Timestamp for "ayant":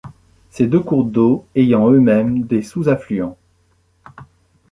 1.53-1.91